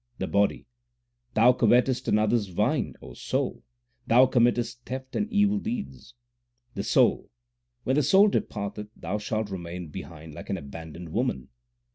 [0.17, 0.65] The Body:
[1.35, 3.61] Thou covetest another s vine, 2 O soul;
[4.07, 6.15] thou committest theft and evil deeds.
[6.73, 7.29] The Soul:
[7.83, 11.49] When the soul departeth, thou shalt remain behind like an abandoned woman.